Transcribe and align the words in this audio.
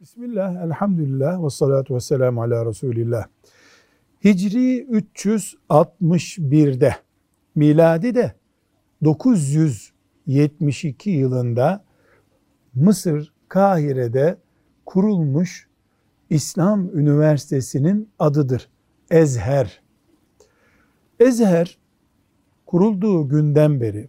Bismillah, 0.00 0.64
elhamdülillah 0.64 1.44
ve 1.44 1.50
salatu 1.50 1.94
ve 1.94 2.00
selamu 2.00 2.42
ala 2.42 2.66
Resulillah. 2.66 3.26
Hicri 4.24 4.86
361'de, 5.70 6.96
miladi 7.54 8.14
de 8.14 8.34
972 9.04 11.10
yılında 11.10 11.84
Mısır 12.74 13.32
Kahire'de 13.48 14.38
kurulmuş 14.86 15.68
İslam 16.30 16.98
Üniversitesi'nin 16.98 18.08
adıdır. 18.18 18.68
Ezher. 19.10 19.82
Ezher 21.20 21.78
kurulduğu 22.66 23.28
günden 23.28 23.80
beri 23.80 24.08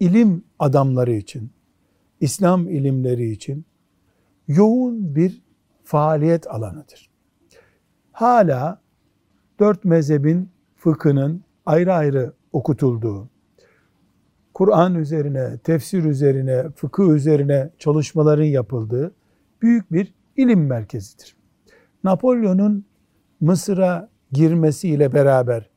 ilim 0.00 0.44
adamları 0.58 1.12
için, 1.12 1.50
İslam 2.20 2.68
ilimleri 2.68 3.30
için 3.30 3.64
yoğun 4.48 5.14
bir 5.14 5.42
faaliyet 5.84 6.46
alanıdır. 6.46 7.10
Hala 8.12 8.80
dört 9.60 9.84
mezhebin 9.84 10.48
fıkhının 10.76 11.44
ayrı 11.66 11.94
ayrı 11.94 12.32
okutulduğu, 12.52 13.28
Kur'an 14.54 14.94
üzerine, 14.94 15.58
tefsir 15.58 16.04
üzerine, 16.04 16.70
fıkıh 16.70 17.08
üzerine 17.08 17.70
çalışmaların 17.78 18.44
yapıldığı 18.44 19.14
büyük 19.62 19.92
bir 19.92 20.14
ilim 20.36 20.66
merkezidir. 20.66 21.36
Napolyon'un 22.04 22.84
Mısır'a 23.40 24.08
girmesiyle 24.32 25.12
beraber 25.12 25.70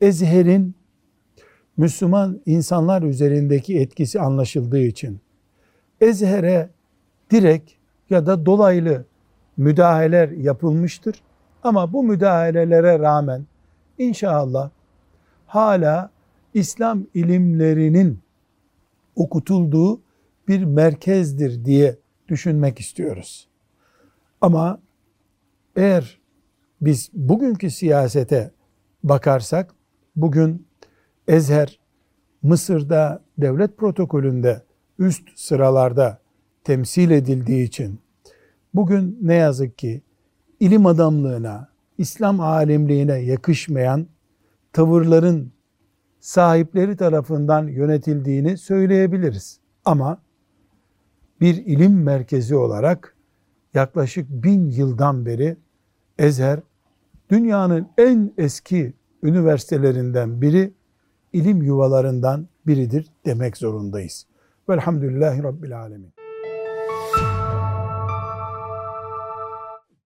Ezher'in 0.00 0.74
Müslüman 1.76 2.40
insanlar 2.46 3.02
üzerindeki 3.02 3.78
etkisi 3.78 4.20
anlaşıldığı 4.20 4.82
için 4.82 5.20
Ezher'e 6.00 6.70
direkt 7.30 7.72
ya 8.14 8.26
da 8.26 8.46
dolaylı 8.46 9.04
müdahaleler 9.56 10.28
yapılmıştır. 10.28 11.22
Ama 11.62 11.92
bu 11.92 12.04
müdahalelere 12.04 12.98
rağmen 12.98 13.46
inşallah 13.98 14.70
hala 15.46 16.10
İslam 16.54 17.06
ilimlerinin 17.14 18.20
okutulduğu 19.16 20.00
bir 20.48 20.64
merkezdir 20.64 21.64
diye 21.64 21.98
düşünmek 22.28 22.80
istiyoruz. 22.80 23.48
Ama 24.40 24.80
eğer 25.76 26.20
biz 26.80 27.10
bugünkü 27.12 27.70
siyasete 27.70 28.50
bakarsak 29.04 29.74
bugün 30.16 30.66
Ezher 31.28 31.80
Mısır'da 32.42 33.22
devlet 33.38 33.78
protokolünde 33.78 34.62
üst 34.98 35.38
sıralarda 35.38 36.18
temsil 36.64 37.10
edildiği 37.10 37.64
için 37.66 38.03
bugün 38.74 39.18
ne 39.22 39.34
yazık 39.34 39.78
ki 39.78 40.02
ilim 40.60 40.86
adamlığına, 40.86 41.68
İslam 41.98 42.40
alimliğine 42.40 43.18
yakışmayan 43.18 44.06
tavırların 44.72 45.52
sahipleri 46.20 46.96
tarafından 46.96 47.66
yönetildiğini 47.66 48.58
söyleyebiliriz. 48.58 49.60
Ama 49.84 50.18
bir 51.40 51.54
ilim 51.56 52.02
merkezi 52.02 52.56
olarak 52.56 53.16
yaklaşık 53.74 54.30
bin 54.30 54.70
yıldan 54.70 55.26
beri 55.26 55.56
Ezher 56.18 56.60
dünyanın 57.30 57.88
en 57.98 58.32
eski 58.38 58.92
üniversitelerinden 59.22 60.40
biri, 60.40 60.72
ilim 61.32 61.62
yuvalarından 61.62 62.48
biridir 62.66 63.12
demek 63.26 63.56
zorundayız. 63.56 64.26
Velhamdülillahi 64.68 65.42
Rabbil 65.42 65.80
Alemin. 65.80 66.14